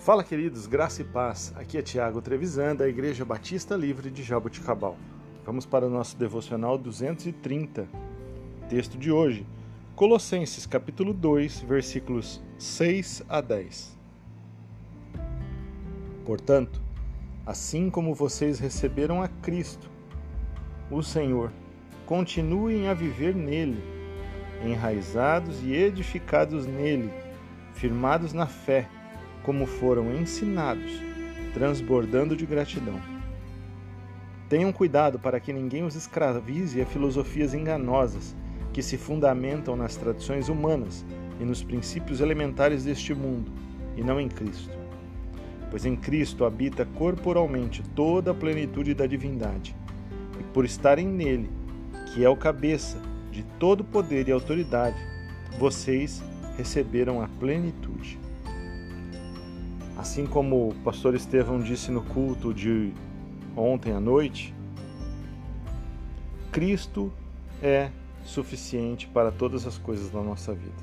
[0.00, 1.52] Fala, queridos, graça e paz.
[1.56, 4.96] Aqui é Tiago Trevisan, da Igreja Batista Livre de Jaboticabal.
[5.44, 7.86] Vamos para o nosso devocional 230.
[8.70, 9.46] Texto de hoje,
[9.94, 13.98] Colossenses, capítulo 2, versículos 6 a 10.
[16.24, 16.80] Portanto,
[17.44, 19.90] assim como vocês receberam a Cristo,
[20.90, 21.52] o Senhor,
[22.06, 23.84] continuem a viver nele,
[24.64, 27.12] enraizados e edificados nele,
[27.74, 28.88] firmados na fé
[29.42, 31.02] como foram ensinados,
[31.52, 33.00] transbordando de gratidão.
[34.48, 38.34] Tenham cuidado para que ninguém os escravize a filosofias enganosas
[38.72, 41.04] que se fundamentam nas tradições humanas
[41.40, 43.50] e nos princípios elementares deste mundo,
[43.96, 44.76] e não em Cristo.
[45.70, 49.74] Pois em Cristo habita corporalmente toda a plenitude da divindade,
[50.38, 51.50] e por estarem nele,
[52.12, 53.00] que é o cabeça
[53.30, 54.96] de todo poder e autoridade,
[55.58, 56.22] vocês
[56.56, 58.18] receberam a plenitude.
[60.00, 62.90] Assim como o pastor Estevão disse no culto de
[63.54, 64.54] ontem à noite,
[66.50, 67.12] Cristo
[67.62, 67.90] é
[68.24, 70.82] suficiente para todas as coisas da nossa vida.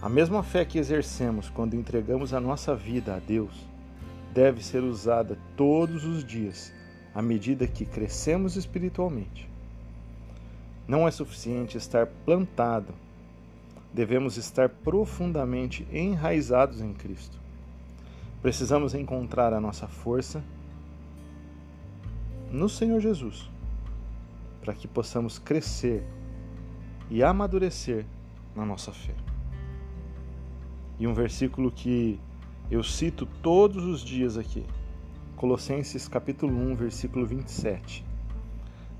[0.00, 3.66] A mesma fé que exercemos quando entregamos a nossa vida a Deus
[4.32, 6.72] deve ser usada todos os dias
[7.12, 9.50] à medida que crescemos espiritualmente.
[10.86, 12.94] Não é suficiente estar plantado,
[13.92, 17.38] devemos estar profundamente enraizados em Cristo.
[18.40, 20.42] Precisamos encontrar a nossa força
[22.50, 23.48] no Senhor Jesus,
[24.60, 26.04] para que possamos crescer
[27.10, 28.04] e amadurecer
[28.54, 29.14] na nossa fé.
[30.98, 32.18] E um versículo que
[32.70, 34.64] eu cito todos os dias aqui,
[35.36, 38.04] Colossenses capítulo 1, versículo 27.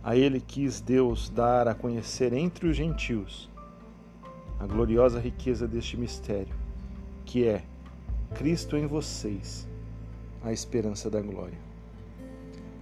[0.03, 3.50] A ele quis Deus dar a conhecer entre os gentios
[4.61, 6.55] a gloriosa riqueza deste mistério,
[7.25, 7.63] que é
[8.35, 9.67] Cristo em vocês,
[10.45, 11.59] a esperança da glória.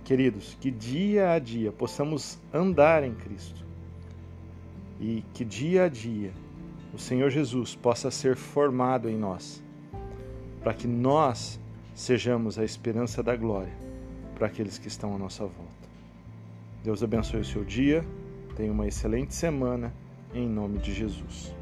[0.05, 3.65] Queridos, que dia a dia possamos andar em Cristo
[5.01, 6.33] e que dia a dia
[6.93, 9.63] o Senhor Jesus possa ser formado em nós,
[10.63, 11.61] para que nós
[11.95, 13.73] sejamos a esperança da glória
[14.35, 15.89] para aqueles que estão à nossa volta.
[16.83, 18.05] Deus abençoe o seu dia,
[18.57, 19.93] tenha uma excelente semana,
[20.35, 21.55] em nome de Jesus.